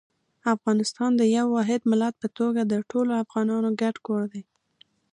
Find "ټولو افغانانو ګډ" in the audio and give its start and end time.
2.91-3.95